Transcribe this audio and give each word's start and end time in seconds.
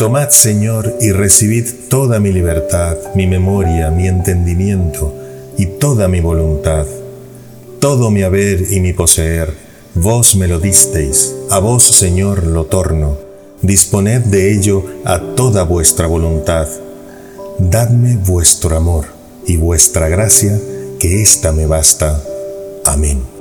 Tomad, 0.00 0.30
Señor, 0.30 0.96
y 1.02 1.12
recibid 1.12 1.66
toda 1.90 2.20
mi 2.20 2.32
libertad, 2.32 2.96
mi 3.14 3.26
memoria, 3.26 3.90
mi 3.90 4.08
entendimiento 4.08 5.14
y 5.58 5.66
toda 5.66 6.08
mi 6.08 6.20
voluntad. 6.20 6.86
Todo 7.80 8.10
mi 8.10 8.22
haber 8.22 8.72
y 8.72 8.80
mi 8.80 8.94
poseer, 8.94 9.52
vos 9.92 10.36
me 10.36 10.48
lo 10.48 10.58
disteis, 10.58 11.36
a 11.50 11.58
vos, 11.58 11.82
Señor, 11.82 12.46
lo 12.46 12.64
torno. 12.64 13.18
Disponed 13.60 14.22
de 14.22 14.54
ello 14.54 14.82
a 15.04 15.20
toda 15.36 15.64
vuestra 15.64 16.06
voluntad. 16.06 16.66
Dadme 17.58 18.16
vuestro 18.16 18.78
amor 18.78 19.04
y 19.46 19.58
vuestra 19.58 20.08
gracia, 20.08 20.58
que 20.98 21.20
ésta 21.20 21.52
me 21.52 21.66
basta. 21.66 22.24
Amén. 22.86 23.39